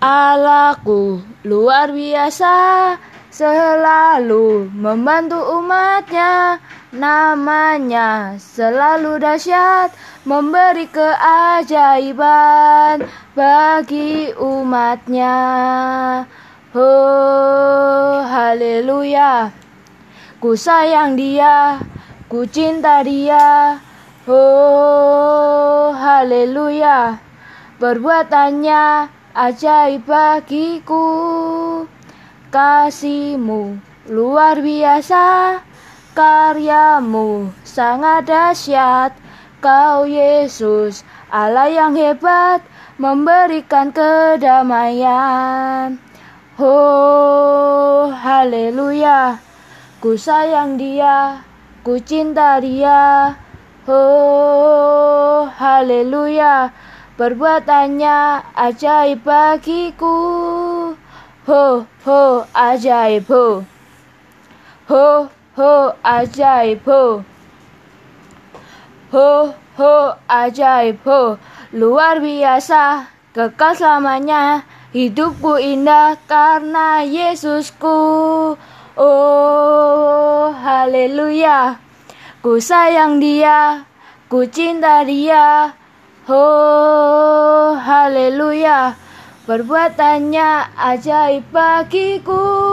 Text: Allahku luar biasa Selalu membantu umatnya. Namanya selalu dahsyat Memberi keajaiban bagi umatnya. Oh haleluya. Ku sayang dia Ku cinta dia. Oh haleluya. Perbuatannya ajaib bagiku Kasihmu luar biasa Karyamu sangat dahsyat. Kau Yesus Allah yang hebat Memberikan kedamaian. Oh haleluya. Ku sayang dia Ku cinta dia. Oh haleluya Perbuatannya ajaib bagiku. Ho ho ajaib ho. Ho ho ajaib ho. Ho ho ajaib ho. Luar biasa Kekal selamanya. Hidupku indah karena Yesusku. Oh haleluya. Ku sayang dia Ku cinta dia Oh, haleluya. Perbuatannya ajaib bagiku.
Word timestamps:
Allahku 0.00 1.20
luar 1.44 1.92
biasa 1.92 2.56
Selalu 3.30 4.72
membantu 4.72 5.36
umatnya. 5.60 6.56
Namanya 6.90 8.34
selalu 8.40 9.22
dahsyat 9.22 9.92
Memberi 10.24 10.88
keajaiban 10.88 12.16
bagi 13.36 14.32
umatnya. 14.34 15.36
Oh 16.72 18.24
haleluya. 18.24 19.52
Ku 20.40 20.56
sayang 20.56 21.14
dia 21.20 21.76
Ku 22.26 22.48
cinta 22.48 23.04
dia. 23.04 23.76
Oh 24.24 25.92
haleluya. 25.92 27.20
Perbuatannya 27.76 29.19
ajaib 29.34 30.02
bagiku 30.06 31.06
Kasihmu 32.50 33.78
luar 34.10 34.58
biasa 34.58 35.62
Karyamu 36.10 37.54
sangat 37.62 38.26
dahsyat. 38.26 39.14
Kau 39.62 40.02
Yesus 40.02 41.06
Allah 41.30 41.70
yang 41.70 41.94
hebat 41.94 42.66
Memberikan 42.98 43.94
kedamaian. 43.94 45.22
Oh 46.58 48.10
haleluya. 48.12 49.38
Ku 50.02 50.18
sayang 50.18 50.74
dia 50.76 51.46
Ku 51.86 52.02
cinta 52.02 52.58
dia. 52.58 53.38
Oh 53.86 55.46
haleluya 55.46 56.74
Perbuatannya 57.20 58.48
ajaib 58.56 59.20
bagiku. 59.28 60.16
Ho 61.44 61.64
ho 62.08 62.20
ajaib 62.56 63.28
ho. 63.28 63.60
Ho 64.88 65.28
ho 65.52 65.72
ajaib 66.00 66.80
ho. 66.88 67.20
Ho 69.12 69.28
ho 69.76 69.94
ajaib 70.32 71.04
ho. 71.04 71.36
Luar 71.76 72.24
biasa 72.24 73.12
Kekal 73.36 73.76
selamanya. 73.76 74.64
Hidupku 74.96 75.60
indah 75.60 76.16
karena 76.24 77.04
Yesusku. 77.04 78.00
Oh 78.96 80.44
haleluya. 80.56 81.76
Ku 82.40 82.56
sayang 82.56 83.20
dia 83.20 83.84
Ku 84.32 84.48
cinta 84.48 85.04
dia 85.04 85.76
Oh, 86.30 87.74
haleluya. 87.74 88.94
Perbuatannya 89.50 90.78
ajaib 90.78 91.50
bagiku. 91.50 92.69